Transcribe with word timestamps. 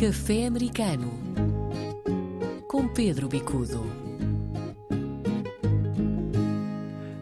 Café 0.00 0.46
Americano 0.46 1.12
com 2.66 2.88
Pedro 2.88 3.28
Bicudo. 3.28 3.84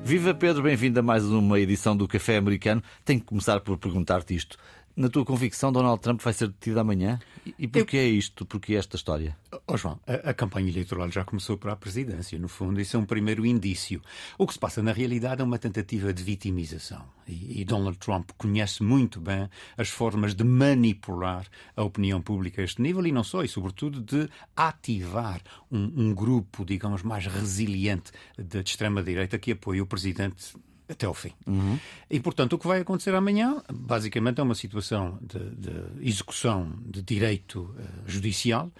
Viva 0.04 0.32
Pedro, 0.32 0.62
bem-vindo 0.62 1.00
a 1.00 1.02
mais 1.02 1.24
uma 1.24 1.58
edição 1.58 1.96
do 1.96 2.06
Café 2.06 2.36
Americano. 2.36 2.80
Tenho 3.04 3.18
que 3.18 3.26
começar 3.26 3.58
por 3.58 3.78
perguntar-te 3.78 4.32
isto. 4.32 4.56
Na 4.94 5.08
tua 5.08 5.24
convicção, 5.24 5.72
Donald 5.72 6.00
Trump 6.00 6.20
vai 6.22 6.32
ser 6.32 6.46
detido 6.46 6.78
amanhã? 6.78 7.18
E 7.58 7.68
porquê 7.68 7.96
Eu... 7.96 8.00
é 8.00 8.06
isto? 8.06 8.44
Porquê 8.44 8.74
esta 8.74 8.96
história? 8.96 9.36
Oh, 9.66 9.76
João, 9.76 10.00
a, 10.06 10.30
a, 10.30 10.34
campanha 10.34 10.68
eleitoral 10.68 11.10
já 11.10 11.24
começou 11.24 11.56
para 11.56 11.72
a 11.72 11.76
presidência, 11.76 12.38
no 12.38 12.48
fundo, 12.48 12.80
isso 12.80 12.96
é 12.96 13.00
um 13.00 13.04
primeiro 13.04 13.46
indício. 13.46 14.02
O 14.36 14.46
que 14.46 14.52
se 14.52 14.58
passa 14.58 14.82
na 14.82 14.92
realidade 14.92 15.40
é 15.40 15.44
uma 15.44 15.58
tentativa 15.58 16.12
de 16.12 16.22
vitimização. 16.22 17.04
E, 17.26 17.61
e 17.61 17.64
Donald 17.64 17.98
Trump 17.98 18.30
conhece 18.36 18.82
muito 18.82 19.20
bem 19.20 19.48
as 19.76 19.88
formas 19.88 20.34
de 20.34 20.44
manipular 20.44 21.46
a 21.76 21.82
opinião 21.82 22.20
pública 22.20 22.61
a 22.61 22.64
este 22.64 22.82
nível 22.82 23.06
e 23.06 23.12
não 23.12 23.25
só, 23.25 23.42
e 23.42 23.48
sobretudo 23.48 24.00
de 24.00 24.28
ativar 24.56 25.40
um, 25.70 25.92
um 25.96 26.14
grupo, 26.14 26.64
digamos, 26.64 27.03
mais 27.03 27.26
resiliente 27.26 28.12
de, 28.36 28.62
de 28.62 28.70
extrema-direita 28.70 29.39
que 29.39 29.53
apoia 29.53 29.82
o 29.82 29.86
presidente 29.86 30.54
até 30.88 31.06
ao 31.06 31.14
fim. 31.14 31.32
Uhum. 31.46 31.78
E, 32.10 32.19
portanto, 32.20 32.55
o 32.55 32.58
que 32.58 32.66
vai 32.66 32.80
acontecer 32.80 33.14
amanhã, 33.14 33.62
basicamente, 33.72 34.41
é 34.41 34.42
uma 34.42 34.55
situação 34.55 35.19
de, 35.20 35.38
de 35.50 36.08
execução 36.08 36.72
de 36.86 37.02
direito 37.02 37.61
uh, 37.61 38.11
judicial. 38.11 38.70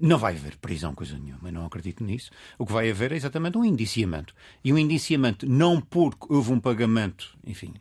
Não 0.00 0.18
vai 0.18 0.36
haver 0.36 0.56
prisão, 0.56 0.94
coisa 0.94 1.18
nenhuma, 1.18 1.48
eu 1.48 1.52
não 1.52 1.66
acredito 1.66 2.04
nisso. 2.04 2.30
O 2.56 2.64
que 2.64 2.72
vai 2.72 2.88
haver 2.90 3.12
é 3.12 3.16
exatamente 3.16 3.58
um 3.58 3.64
indiciamento. 3.64 4.34
E 4.64 4.72
um 4.72 4.78
indiciamento 4.78 5.48
não 5.48 5.80
porque 5.80 6.26
houve 6.28 6.52
um 6.52 6.60
pagamento, 6.60 7.36
enfim, 7.44 7.74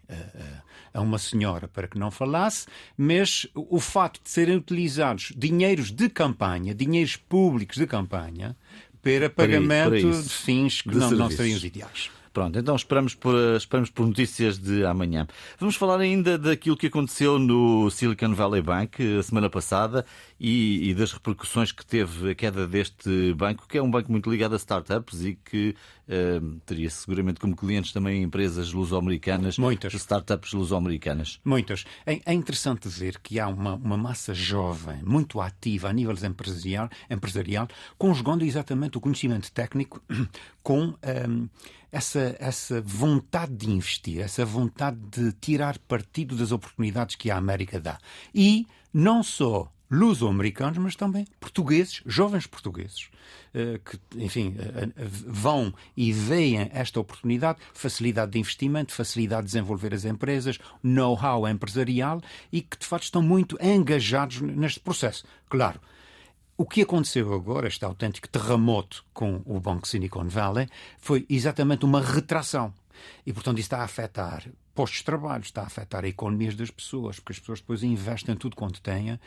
a 0.94 1.02
uma 1.02 1.20
senhora 1.20 1.68
para 1.68 1.88
que 1.88 2.00
não 2.00 2.10
falasse, 2.10 2.68
mas 2.98 3.48
o 3.54 3.80
facto 3.80 4.24
de 4.24 4.30
serem 4.30 4.56
utilizados 4.56 5.32
dinheiros 5.38 5.92
de 5.92 6.10
campanha, 6.10 6.74
dinheiros 6.74 7.16
públicos 7.16 7.78
de 7.78 7.86
campanha, 7.86 8.56
para 9.02 9.30
pagamento 9.30 9.92
para, 9.92 10.02
para 10.02 10.22
de 10.22 10.30
fins 10.30 10.82
que 10.82 10.90
de 10.90 10.98
não, 10.98 11.12
não 11.12 11.32
seriam 11.32 11.58
os 11.58 11.64
ideais. 11.64 12.10
Pronto, 12.40 12.58
então 12.58 12.74
esperamos 12.74 13.14
por, 13.14 13.36
esperamos 13.58 13.90
por 13.90 14.08
notícias 14.08 14.58
de 14.58 14.86
amanhã. 14.86 15.28
Vamos 15.60 15.76
falar 15.76 16.00
ainda 16.00 16.38
daquilo 16.38 16.78
que 16.78 16.88
aconteceu 16.88 17.38
no 17.38 17.90
Silicon 17.92 18.34
Valley 18.34 18.62
Bank 18.62 18.96
a 19.20 19.22
semana 19.22 19.50
passada 19.50 20.06
e, 20.40 20.90
e, 20.90 20.94
das 20.94 21.12
repercussões 21.12 21.74
que 21.74 21.86
teve 21.86 22.32
a 22.32 22.36
queda 22.36 22.66
deste 22.66 23.34
banco, 23.34 23.68
que 23.68 23.78
é 23.78 23.84
um 23.84 23.92
banco 23.92 24.10
muito 24.10 24.32
ligado 24.32 24.54
a 24.54 24.56
startups 24.56 25.26
e 25.26 25.36
que 25.36 25.76
uh, 26.10 26.60
teria 26.66 26.90
seguramente 26.90 27.40
como 27.40 27.56
clientes 27.56 27.92
também 27.92 28.24
empresas 28.24 28.74
luso-americanas. 28.74 29.58
Muitas. 29.58 29.94
Startups 29.94 30.54
luso-americanas. 30.54 31.40
Muitas. 31.46 31.86
É, 32.06 32.20
é, 32.26 32.34
interessante 32.34 32.90
ver 32.90 33.20
que 33.20 33.40
há 33.40 33.48
uma, 33.48 33.76
uma 33.76 33.98
massa 33.98 34.34
jovem, 34.34 35.02
muito 35.04 35.40
ativa 35.40 35.90
a 35.90 35.94
nível 35.94 36.16
empresarial, 36.24 36.90
empresarial 37.10 37.68
conjugando 37.98 38.44
exatamente 38.44 38.98
o 38.98 39.02
conhecimento 39.02 39.52
técnico 39.52 40.02
com. 40.64 40.96
Um, 41.30 41.48
essa, 41.92 42.36
essa 42.40 42.80
vontade 42.82 43.56
de 43.56 43.68
investir, 43.68 44.22
essa 44.22 44.46
vontade 44.46 45.00
de 45.10 45.32
tirar 45.34 45.80
partido 45.80 46.36
das 46.36 46.52
oportunidades 46.52 47.16
que 47.16 47.32
a 47.32 47.38
América 47.38 47.80
dá. 47.80 47.98
E 48.32 48.68
não 48.94 49.24
só 49.24 49.72
luso-americanos, 49.90 50.78
mas 50.78 50.96
também 50.96 51.26
portugueses, 51.40 52.02
jovens 52.06 52.46
portugueses, 52.46 53.10
eh, 53.54 53.80
que, 53.84 54.24
enfim, 54.24 54.56
eh, 54.60 54.90
eh, 54.96 55.08
vão 55.28 55.74
e 55.98 56.14
veem 56.14 56.70
esta 56.72 57.00
oportunidade, 57.00 57.60
facilidade 57.74 58.32
de 58.32 58.40
investimento, 58.40 58.94
facilidade 58.94 59.44
de 59.44 59.48
desenvolver 59.48 59.94
as 59.94 60.06
empresas, 60.06 60.60
know-how 60.84 61.48
empresarial 61.48 62.22
e 62.52 62.62
que, 62.62 62.78
de 62.78 62.86
facto, 62.86 63.06
estão 63.06 63.22
muito 63.22 63.58
engajados 63.62 64.42
neste 64.42 64.80
processo. 64.80 65.26
Claro, 65.50 65.80
o 66.56 66.66
que 66.66 66.82
aconteceu 66.82 67.34
agora, 67.34 67.68
este 67.68 67.86
autêntico 67.86 68.28
terremoto 68.28 69.04
com 69.14 69.42
o 69.46 69.60
Banco 69.60 69.88
Silicon 69.88 70.28
Valley, 70.28 70.68
foi 71.00 71.26
exatamente 71.30 71.86
uma 71.86 72.02
retração. 72.02 72.74
E, 73.26 73.32
portanto, 73.32 73.60
isso 73.60 73.68
está 73.68 73.80
a 73.80 73.86
afetar 73.86 74.44
postos 74.80 75.00
de 75.00 75.04
trabalho, 75.04 75.44
está 75.44 75.64
a 75.64 75.66
afetar 75.66 76.06
a 76.06 76.08
economias 76.08 76.56
das 76.56 76.72
pessoas, 76.72 77.18
porque 77.18 77.34
as 77.34 77.40
pessoas 77.40 77.60
depois 77.60 77.84
investem 77.84 78.34
tudo 78.34 78.56
quanto 78.56 78.82
têm 78.82 79.12
uh, 79.12 79.20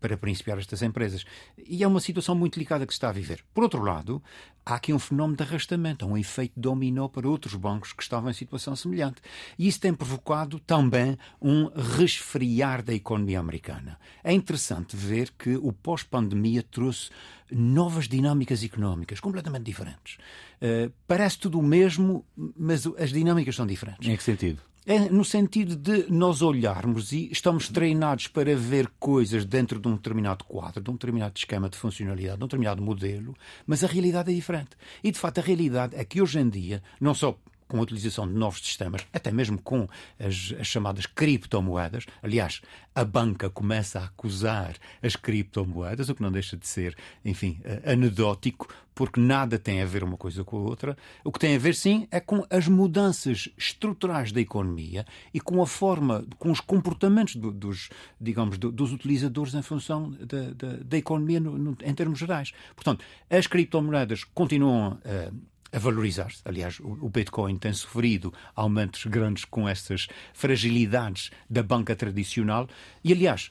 para 0.00 0.16
principiar 0.16 0.58
estas 0.58 0.82
empresas. 0.82 1.24
E 1.56 1.84
é 1.84 1.86
uma 1.86 2.00
situação 2.00 2.34
muito 2.34 2.54
delicada 2.54 2.84
que 2.84 2.92
se 2.92 2.96
está 2.96 3.10
a 3.10 3.12
viver. 3.12 3.44
Por 3.54 3.62
outro 3.62 3.80
lado, 3.80 4.20
há 4.66 4.74
aqui 4.74 4.92
um 4.92 4.98
fenómeno 4.98 5.36
de 5.36 5.44
arrastamento, 5.44 6.04
um 6.04 6.18
efeito 6.18 6.54
dominó 6.56 7.06
para 7.06 7.28
outros 7.28 7.54
bancos 7.54 7.92
que 7.92 8.02
estavam 8.02 8.28
em 8.28 8.32
situação 8.32 8.74
semelhante. 8.74 9.22
E 9.56 9.68
isso 9.68 9.78
tem 9.78 9.94
provocado 9.94 10.58
também 10.58 11.16
um 11.40 11.70
resfriar 11.96 12.82
da 12.82 12.92
economia 12.92 13.38
americana. 13.38 14.00
É 14.24 14.32
interessante 14.32 14.96
ver 14.96 15.30
que 15.38 15.56
o 15.58 15.72
pós-pandemia 15.72 16.64
trouxe 16.64 17.10
novas 17.52 18.08
dinâmicas 18.08 18.64
económicas 18.64 19.20
completamente 19.20 19.62
diferentes. 19.62 20.18
Uh, 20.60 20.92
parece 21.06 21.38
tudo 21.38 21.60
o 21.60 21.62
mesmo, 21.62 22.26
mas 22.36 22.84
as 22.98 23.10
dinâmicas 23.10 23.54
são 23.54 23.64
diferentes. 23.64 24.08
Em 24.08 24.16
que 24.16 24.24
sentido? 24.24 24.60
É 24.90 25.00
no 25.10 25.22
sentido 25.22 25.76
de 25.76 26.10
nós 26.10 26.40
olharmos 26.40 27.12
e 27.12 27.28
estamos 27.30 27.68
treinados 27.68 28.26
para 28.26 28.56
ver 28.56 28.88
coisas 28.98 29.44
dentro 29.44 29.78
de 29.78 29.86
um 29.86 29.94
determinado 29.94 30.46
quadro, 30.46 30.82
de 30.82 30.88
um 30.88 30.94
determinado 30.94 31.34
esquema 31.36 31.68
de 31.68 31.76
funcionalidade, 31.76 32.38
de 32.38 32.44
um 32.44 32.46
determinado 32.46 32.80
modelo, 32.80 33.36
mas 33.66 33.84
a 33.84 33.86
realidade 33.86 34.32
é 34.32 34.34
diferente. 34.34 34.70
E 35.04 35.10
de 35.10 35.18
facto 35.18 35.40
a 35.40 35.42
realidade 35.42 35.94
é 35.94 36.02
que 36.06 36.22
hoje 36.22 36.38
em 36.38 36.48
dia, 36.48 36.82
não 36.98 37.12
só 37.12 37.38
com 37.68 37.78
a 37.78 37.82
utilização 37.82 38.26
de 38.26 38.34
novos 38.34 38.60
sistemas, 38.60 39.06
até 39.12 39.30
mesmo 39.30 39.60
com 39.60 39.86
as, 40.18 40.54
as, 40.58 40.66
chamadas 40.66 41.06
criptomoedas. 41.06 42.06
Aliás, 42.22 42.62
a 42.94 43.04
banca 43.04 43.50
começa 43.50 44.00
a 44.00 44.04
acusar 44.04 44.74
as 45.02 45.14
criptomoedas, 45.14 46.08
o 46.08 46.14
que 46.14 46.22
não 46.22 46.32
deixa 46.32 46.56
de 46.56 46.66
ser, 46.66 46.96
enfim, 47.24 47.60
eh, 47.64 47.92
anedótico, 47.92 48.68
porque 48.98 49.20
nada 49.20 49.60
tem 49.60 49.80
a 49.80 49.84
ver 49.84 50.02
uma 50.02 50.16
coisa 50.16 50.42
com 50.42 50.56
a 50.56 50.60
outra. 50.60 50.96
O 51.22 51.30
que 51.30 51.38
tem 51.38 51.54
a 51.54 51.58
ver, 51.58 51.76
sim, 51.76 52.08
é 52.10 52.18
com 52.18 52.44
as 52.50 52.66
mudanças 52.66 53.48
estruturais 53.56 54.32
da 54.32 54.40
economia 54.40 55.06
e 55.32 55.40
com 55.40 55.62
a 55.62 55.66
forma, 55.68 56.26
com 56.36 56.50
os 56.50 56.58
comportamentos 56.58 57.36
do, 57.36 57.52
dos, 57.52 57.90
digamos, 58.20 58.58
do, 58.58 58.72
dos 58.72 58.92
utilizadores 58.92 59.54
em 59.54 59.62
função 59.62 60.10
da, 60.10 60.50
da, 60.50 60.76
da 60.82 60.96
economia 60.96 61.38
no, 61.38 61.56
no, 61.56 61.76
em 61.80 61.94
termos 61.94 62.18
gerais. 62.18 62.52
Portanto, 62.74 63.04
as 63.30 63.46
criptomoedas 63.46 64.24
continuam 64.24 64.94
uh, 64.94 65.32
a 65.72 65.78
valorizar-se. 65.78 66.40
Aliás, 66.44 66.78
o 66.80 67.08
Bitcoin 67.08 67.56
tem 67.56 67.72
sofrido 67.72 68.32
aumentos 68.54 69.04
grandes 69.06 69.44
com 69.44 69.68
essas 69.68 70.08
fragilidades 70.32 71.30
da 71.48 71.62
banca 71.62 71.94
tradicional. 71.94 72.68
E, 73.04 73.12
aliás, 73.12 73.50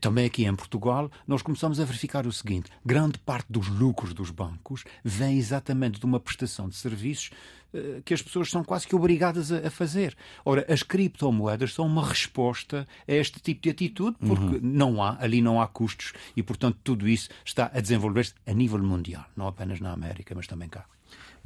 também 0.00 0.24
aqui 0.26 0.44
em 0.44 0.54
Portugal, 0.54 1.10
nós 1.26 1.42
começamos 1.42 1.80
a 1.80 1.84
verificar 1.84 2.26
o 2.26 2.32
seguinte: 2.32 2.70
grande 2.84 3.18
parte 3.18 3.46
dos 3.50 3.68
lucros 3.68 4.14
dos 4.14 4.30
bancos 4.30 4.84
vem 5.02 5.36
exatamente 5.36 5.98
de 5.98 6.06
uma 6.06 6.20
prestação 6.20 6.68
de 6.68 6.76
serviços 6.76 7.30
eh, 7.72 8.00
que 8.04 8.14
as 8.14 8.22
pessoas 8.22 8.50
são 8.50 8.62
quase 8.62 8.86
que 8.86 8.94
obrigadas 8.94 9.50
a 9.50 9.68
fazer. 9.70 10.16
Ora, 10.44 10.64
as 10.72 10.82
criptomoedas 10.84 11.74
são 11.74 11.86
uma 11.86 12.06
resposta 12.06 12.86
a 13.06 13.12
este 13.12 13.40
tipo 13.40 13.62
de 13.62 13.70
atitude, 13.70 14.16
porque 14.20 14.56
uhum. 14.56 14.60
não 14.62 15.02
há, 15.02 15.16
ali 15.20 15.42
não 15.42 15.60
há 15.60 15.66
custos 15.66 16.12
e, 16.36 16.42
portanto, 16.42 16.78
tudo 16.84 17.08
isso 17.08 17.28
está 17.44 17.70
a 17.74 17.80
desenvolver-se 17.80 18.34
a 18.46 18.52
nível 18.52 18.78
mundial, 18.78 19.24
não 19.36 19.48
apenas 19.48 19.80
na 19.80 19.92
América, 19.92 20.34
mas 20.36 20.46
também 20.46 20.68
cá. 20.68 20.86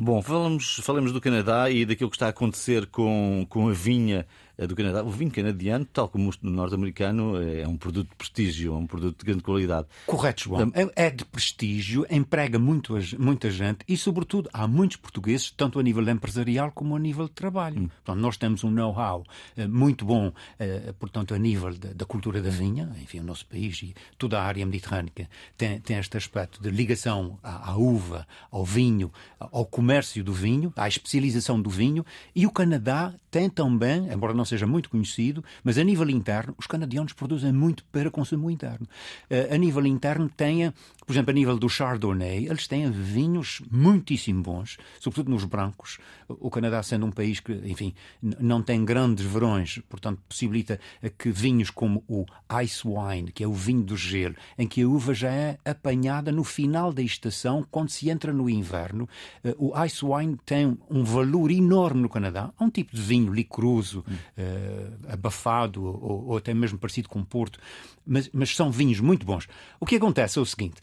Bom, 0.01 0.23
falamos, 0.23 0.77
falamos 0.85 1.11
do 1.11 1.21
Canadá 1.21 1.69
e 1.69 1.85
daquilo 1.85 2.09
que 2.09 2.15
está 2.15 2.27
a 2.27 2.29
acontecer 2.29 2.87
com, 2.87 3.45
com 3.49 3.69
a 3.69 3.73
vinha 3.73 4.25
é 4.59 4.67
do 4.67 4.75
Canadá. 4.75 5.05
O 5.05 5.11
vinho 5.11 5.31
canadiano, 5.31 5.85
tal 5.85 6.09
como 6.09 6.31
o 6.31 6.51
norte-americano, 6.51 7.41
é 7.41 7.67
um 7.67 7.77
produto 7.77 8.09
de 8.11 8.17
prestígio, 8.17 8.75
é 8.75 8.77
um 8.77 8.89
produto 8.89 9.21
de 9.21 9.25
grande 9.25 9.43
qualidade. 9.43 9.87
Correto, 10.05 10.43
João. 10.43 10.73
É, 10.75 11.07
é 11.07 11.11
de 11.11 11.25
prestígio, 11.25 12.05
emprega 12.11 12.59
muito, 12.59 12.99
muita 13.21 13.53
gente 13.53 13.85
e, 13.89 13.97
sobretudo, 13.97 14.51
há 14.53 14.67
muitos 14.67 14.97
portugueses, 14.97 15.53
tanto 15.53 15.79
a 15.79 15.83
nível 15.83 16.09
empresarial 16.09 16.73
como 16.73 16.97
a 16.97 16.99
nível 16.99 17.27
de 17.27 17.35
trabalho. 17.35 17.83
Hum. 17.83 17.89
Portanto, 18.05 18.21
nós 18.21 18.37
temos 18.37 18.65
um 18.65 18.71
know-how 18.71 19.25
eh, 19.57 19.69
muito 19.69 20.05
bom, 20.05 20.33
eh, 20.59 20.93
portanto, 20.99 21.35
a 21.35 21.39
nível 21.39 21.73
da 21.79 22.05
cultura 22.05 22.43
da 22.43 22.51
vinha, 22.51 22.93
enfim, 23.01 23.21
o 23.21 23.25
nosso 23.25 23.47
país 23.47 23.81
e 23.85 23.95
toda 24.19 24.41
a 24.41 24.43
área 24.43 24.67
mediterrânica 24.67 25.29
tem, 25.56 25.79
tem 25.79 25.99
este 25.99 26.17
aspecto 26.17 26.61
de 26.61 26.69
ligação 26.69 27.39
à, 27.44 27.71
à 27.71 27.77
uva, 27.77 28.27
ao 28.51 28.65
vinho, 28.65 29.12
ao 29.39 29.65
comércio 29.65 29.88
do 30.23 30.32
vinho, 30.32 30.73
à 30.76 30.87
especialização 30.87 31.61
do 31.61 31.70
vinho 31.70 32.05
e 32.35 32.46
o 32.46 32.50
Canadá 32.50 33.14
tem 33.31 33.49
também, 33.49 34.12
embora 34.12 34.35
não 34.35 34.44
seja 34.44 34.67
muito 34.67 34.90
conhecido, 34.90 35.43
mas 35.64 35.79
a 35.79 35.85
nível 35.85 36.08
interno, 36.11 36.55
os 36.58 36.67
canadianos 36.67 37.12
produzem 37.12 37.52
muito 37.52 37.85
para 37.90 38.11
consumo 38.11 38.50
interno. 38.50 38.87
Uh, 39.31 39.55
a 39.55 39.56
nível 39.56 39.87
interno, 39.87 40.31
tem, 40.35 40.73
por 41.08 41.14
exemplo, 41.14 41.31
a 41.31 41.32
nível 41.32 41.58
do 41.58 41.70
Chardonnay, 41.70 42.49
eles 42.49 42.69
têm 42.69 42.90
vinhos 42.90 43.62
muitíssimo 43.70 44.43
bons, 44.43 44.76
sobretudo 45.00 45.31
nos 45.31 45.43
brancos. 45.43 45.96
O 46.28 46.50
Canadá, 46.50 46.82
sendo 46.82 47.06
um 47.06 47.10
país 47.10 47.40
que, 47.40 47.50
enfim, 47.64 47.94
não 48.20 48.60
tem 48.60 48.84
grandes 48.84 49.25
verões, 49.25 49.81
portanto, 49.88 50.20
possibilita 50.28 50.78
que 51.16 51.31
vinhos 51.31 51.70
como 51.70 52.05
o 52.06 52.26
ice 52.62 52.87
wine, 52.87 53.32
que 53.32 53.43
é 53.43 53.49
o 53.49 53.55
vinho 53.55 53.82
do 53.82 53.96
gelo, 53.96 54.34
em 54.58 54.69
que 54.69 54.82
a 54.82 54.87
uva 54.87 55.14
já 55.14 55.32
é 55.32 55.58
apanhada 55.64 56.31
no 56.31 56.44
final 56.44 56.93
da 56.93 57.00
estação, 57.00 57.66
quando 57.70 57.88
se 57.88 58.10
entra 58.10 58.31
no 58.31 58.50
inverno, 58.50 59.08
uh, 59.43 59.70
o 59.70 59.84
ice 59.84 60.05
wine 60.05 60.37
tem 60.44 60.76
um 60.90 61.02
valor 61.05 61.50
enorme 61.50 62.02
no 62.02 62.10
Canadá. 62.10 62.52
Há 62.58 62.62
um 62.62 62.69
tipo 62.69 62.94
de 62.94 63.00
vinho 63.00 63.32
licoroso, 63.32 64.05
uh, 64.37 65.10
abafado 65.10 65.82
ou, 65.82 66.26
ou, 66.26 66.37
até 66.37 66.52
mesmo 66.52 66.78
parecido 66.78 67.08
com 67.08 67.25
Porto, 67.25 67.58
mas, 68.06 68.28
mas 68.31 68.55
são 68.55 68.70
vinhos 68.70 69.00
muito 69.00 69.25
bons. 69.25 69.49
O 69.81 69.87
que 69.87 69.96
acontece 69.96 70.38
é 70.38 70.43
o 70.43 70.46
seguinte: 70.46 70.82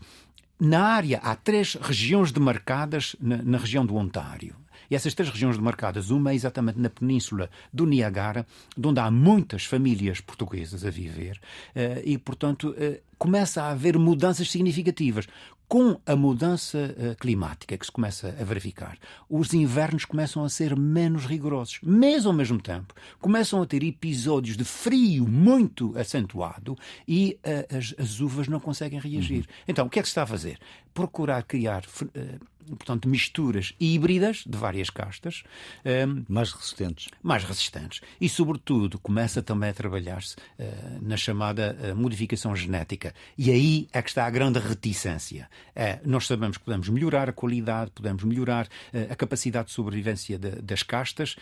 na 0.60 0.84
área 0.84 1.20
há 1.24 1.36
três 1.36 1.76
regiões 1.76 2.32
demarcadas 2.32 3.16
na, 3.20 3.38
na 3.38 3.58
região 3.58 3.86
do 3.86 3.96
Ontário. 3.96 4.56
E 4.90 4.96
essas 4.96 5.14
três 5.14 5.30
regiões 5.30 5.58
demarcadas, 5.58 6.10
uma 6.10 6.32
é 6.32 6.36
exatamente 6.36 6.80
na 6.80 6.90
península 6.90 7.50
do 7.74 7.86
Niagara, 7.86 8.46
onde 8.84 9.00
há 9.00 9.10
muitas 9.10 9.66
famílias 9.66 10.22
portuguesas 10.22 10.86
a 10.86 10.90
viver, 10.90 11.40
eh, 11.74 12.04
e, 12.06 12.18
portanto, 12.18 12.76
eh, 12.78 13.02
começa 13.18 13.64
a 13.64 13.72
haver 13.72 13.98
mudanças 13.98 14.52
significativas. 14.52 15.28
Com 15.68 16.00
a 16.06 16.16
mudança 16.16 16.96
uh, 16.98 17.16
climática 17.16 17.76
que 17.78 17.86
se 17.86 17.92
começa 17.92 18.36
a 18.40 18.44
verificar, 18.44 18.98
os 19.28 19.54
invernos 19.54 20.06
começam 20.06 20.44
a 20.44 20.50
ser 20.50 20.76
menos 20.78 21.26
rigorosos, 21.26 21.80
mas 21.82 22.26
ao 22.26 22.34
mesmo 22.34 22.62
tempo 22.62 22.94
começam 23.20 23.62
a 23.62 23.66
ter 23.66 23.84
episódios 23.84 24.56
de 24.56 24.64
frio 24.64 25.28
muito 25.28 25.98
acentuado 25.98 26.78
e 27.08 27.40
uh, 27.44 27.78
as, 27.78 27.96
as, 27.98 28.20
uvas 28.20 28.48
não 28.48 28.60
conseguem 28.60 29.00
reagir. 29.00 29.40
Uhum. 29.40 29.54
Então, 29.68 29.88
o 29.88 29.90
que 29.90 29.98
é 29.98 30.02
que 30.04 30.08
se 30.08 30.12
está 30.12 30.24
a 30.24 30.28
fazer? 30.28 30.60
Procurar 30.96 31.44
criar 31.44 31.84
uh, 31.84 32.76
portanto, 32.76 33.08
misturas 33.08 33.76
híbridas 33.80 34.44
de 34.48 34.58
várias 34.58 34.90
castas. 34.90 35.44
Ehm, 35.84 36.24
mais 36.28 36.52
resistentes. 36.52 37.10
Mais 37.22 37.44
resistentes. 37.44 38.02
E, 38.20 38.28
sobretudo, 38.28 38.98
começa 38.98 39.44
também 39.44 39.70
a 39.70 39.74
trabalhar-se 39.74 40.36
uh, 40.36 41.00
na 41.00 41.16
chamada 41.16 41.94
modificação 41.96 42.56
genética. 42.56 43.14
E 43.38 43.52
aí 43.52 43.88
é 43.94 44.02
que 44.02 44.10
está 44.10 44.26
a 44.26 44.30
grande 44.32 44.58
reticência. 44.58 45.48
É, 45.76 46.00
nós 46.04 46.26
sabemos 46.26 46.58
que 46.58 46.64
podemos 46.64 46.90
melhorar 46.90 47.30
a 47.30 47.34
qualidade, 47.34 47.92
podemos 47.92 48.24
melhorar 48.24 48.68
a 49.08 49.16
capacidade 49.16 49.68
de 49.68 49.74
sobrevivência 49.74 50.40
das 50.40 50.82
castas 50.82 51.36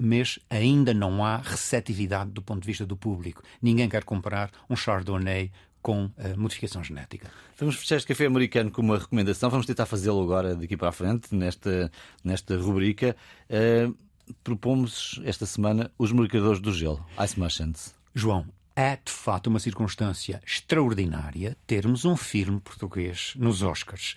mas 0.00 0.38
ainda 0.48 0.94
não 0.94 1.22
há 1.22 1.36
receptividade 1.36 2.30
do 2.30 2.40
ponto 2.40 2.62
de 2.62 2.66
vista 2.66 2.86
do 2.86 2.96
público. 2.96 3.42
Ninguém 3.60 3.88
quer 3.88 4.02
comprar 4.02 4.50
um 4.68 4.74
Chardonnay 4.74 5.52
com 5.82 6.10
modificação 6.36 6.82
genética. 6.84 7.30
Vamos 7.58 7.76
fechar 7.76 7.96
este 7.96 8.08
café 8.08 8.26
americano 8.26 8.70
com 8.70 8.82
uma 8.82 8.98
recomendação. 8.98 9.50
Vamos 9.50 9.66
tentar 9.66 9.86
fazê-lo 9.86 10.22
agora, 10.22 10.54
daqui 10.54 10.76
para 10.76 10.88
a 10.88 10.92
frente, 10.92 11.34
nesta, 11.34 11.90
nesta 12.24 12.56
rubrica. 12.56 13.16
Uh, 13.48 13.96
propomos 14.44 15.20
esta 15.24 15.46
semana 15.46 15.90
os 15.98 16.12
mercadores 16.12 16.60
do 16.60 16.72
gelo, 16.72 17.04
Ice 17.22 17.38
Merchants. 17.38 17.94
João, 18.14 18.46
é 18.74 18.96
de 18.96 19.12
fato 19.12 19.48
uma 19.48 19.58
circunstância 19.58 20.40
extraordinária 20.46 21.56
termos 21.66 22.04
um 22.04 22.16
filme 22.16 22.60
português 22.60 23.34
nos 23.36 23.62
Oscars. 23.62 24.14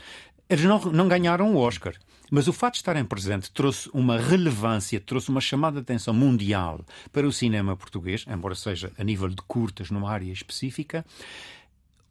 Eles 0.49 0.65
não, 0.65 0.79
não 0.79 1.07
ganharam 1.07 1.53
o 1.53 1.57
Oscar, 1.57 1.95
mas 2.29 2.47
o 2.47 2.53
fato 2.53 2.73
de 2.73 2.79
estarem 2.79 3.05
presentes 3.05 3.49
trouxe 3.49 3.89
uma 3.93 4.17
relevância, 4.17 4.99
trouxe 4.99 5.29
uma 5.29 5.41
chamada 5.41 5.75
de 5.75 5.81
atenção 5.81 6.13
mundial 6.13 6.83
para 7.11 7.27
o 7.27 7.31
cinema 7.31 7.75
português, 7.75 8.25
embora 8.27 8.55
seja 8.55 8.91
a 8.97 9.03
nível 9.03 9.29
de 9.29 9.41
curtas 9.47 9.89
numa 9.89 10.11
área 10.11 10.31
específica 10.31 11.05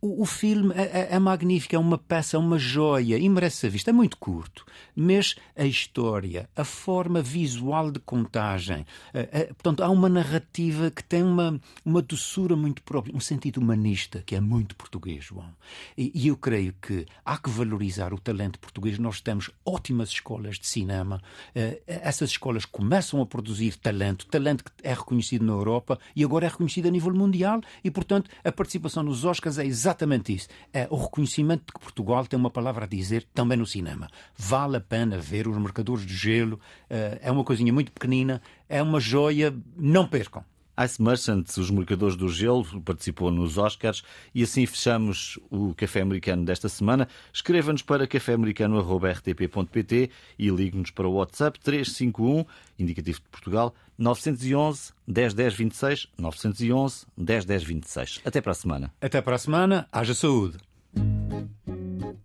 o, 0.03 0.23
o 0.23 0.27
filme 0.27 0.75
é, 0.75 0.83
é, 0.83 1.09
é, 1.13 1.19
magnífico, 1.21 1.77
é 1.77 1.79
uma 1.79 1.97
peça, 1.97 2.37
é 2.37 2.41
uma 2.41 2.59
joia 2.59 3.17
e 3.17 3.29
merece 3.29 3.59
ser 3.59 3.71
visto. 3.71 3.89
É 3.89 3.93
muito 3.93 4.17
curto, 4.17 4.67
mas 4.97 5.37
a 5.57 5.65
história, 5.65 6.51
a 6.57 6.65
forma 6.65 7.23
visual 7.23 7.93
de 7.93 8.01
contagem, 8.01 8.85
é, 9.15 9.45
portanto, 9.45 9.83
há 9.83 9.89
uma 9.89 10.09
narrativa 10.09 10.91
que 10.91 11.05
tem 11.05 11.23
uma, 11.23 11.61
uma 11.85 12.03
doçura 12.03 12.57
muito 12.57 12.83
própria, 12.83 13.17
um 13.17 13.21
sentido 13.21 13.59
humanista 13.59 14.23
que 14.27 14.35
é 14.35 14.41
muito 14.41 14.75
português, 14.75 15.25
João. 15.25 15.55
E, 15.97 16.11
e 16.13 16.27
eu 16.27 16.37
creio 16.37 16.75
que 16.83 17.07
há 17.25 17.39
que 17.39 17.49
valorizar 17.49 18.13
o 18.13 18.19
talento 18.19 18.59
português. 18.59 18.99
Nós 18.99 19.21
temos 19.21 19.51
ótimas 19.65 20.09
escolas 20.09 20.59
de 20.59 20.67
cinema, 20.67 21.23
é, 21.55 21.81
essas 21.87 22.31
escolas 22.31 22.65
começam 22.65 23.21
a 23.23 23.27
produzir 23.27 23.77
talento, 23.77 24.27
talento 24.27 24.65
que 24.65 24.73
é 24.83 24.93
reconhecido 24.93 25.45
na 25.45 25.53
Europa 25.53 25.97
e 26.17 26.25
agora 26.25 26.47
é 26.47 26.49
reconhecido 26.49 26.89
a 26.89 26.91
nível 26.91 27.15
mundial, 27.15 27.61
e 27.85 27.91
portanto 27.91 28.29
a 28.43 28.51
participação 28.51 29.05
nos 29.05 29.25
Oscars 29.25 29.59
é 29.59 29.65
exatamente 29.65 29.92
exatamente 29.93 30.35
isso. 30.35 30.49
É 30.73 30.87
o 30.91 30.97
reconhecimento 30.97 31.67
de 31.67 31.73
que 31.73 31.81
Portugal 31.81 32.27
tem 32.27 32.39
uma 32.39 32.51
palavra 32.51 32.85
a 32.85 32.89
dizer 32.89 33.27
também 33.35 33.57
no 33.57 33.67
cinema. 33.67 34.09
Vale 34.37 34.79
a 34.79 34.81
pena 34.81 35.19
ver 35.19 35.47
os 35.47 35.57
marcadores 35.57 36.05
de 36.05 36.15
gelo. 36.15 36.59
Eh, 36.89 37.21
é 37.23 37.31
uma 37.31 37.45
coisinha 37.45 37.73
muito 37.73 37.93
pequenina, 37.93 38.43
é 38.69 38.83
uma 38.83 38.99
joia. 38.99 39.55
Não 39.77 40.07
percam. 40.07 40.45
Ice 40.85 41.03
Merchants, 41.03 41.57
os 41.57 41.71
mercadores 41.71 42.17
do 42.17 42.29
gelo, 42.29 42.65
participou 42.83 43.31
nos 43.31 43.57
Oscars 43.59 44.03
e 44.35 44.43
assim 44.43 44.67
fechamos 44.67 45.39
o 45.51 45.73
Café 45.75 46.01
Americano 46.01 46.45
desta 46.45 46.69
semana. 46.69 47.07
Escreva-nos 47.33 47.83
para 47.83 48.05
caféamericano.rtp.pt 48.07 50.11
e 50.39 50.51
ligue-nos 50.51 50.91
para 50.91 51.07
o 51.07 51.15
WhatsApp 51.15 51.61
351, 51.61 52.45
indicativo 52.79 53.21
de 53.21 53.29
Portugal, 53.29 53.75
911 53.99 54.93
1010 55.07 55.55
26, 55.55 56.09
911 56.19 57.07
1010 57.17 57.65
26. 57.65 58.21
Até 58.25 58.41
para 58.41 58.53
a 58.53 58.55
semana. 58.55 58.93
Até 59.01 59.21
para 59.21 59.37
a 59.37 59.39
semana. 59.39 59.87
Haja 59.93 60.15
saúde. 60.15 60.57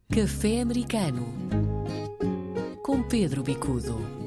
Café 0.09 0.61
Americano 0.61 1.47
com 2.87 3.03
Pedro 3.03 3.43
Bicudo. 3.43 4.26